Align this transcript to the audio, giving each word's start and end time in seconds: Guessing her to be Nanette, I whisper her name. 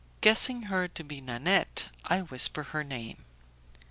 Guessing 0.21 0.63
her 0.63 0.87
to 0.87 1.03
be 1.03 1.21
Nanette, 1.21 1.85
I 2.05 2.21
whisper 2.23 2.63
her 2.63 2.83
name. 2.83 3.23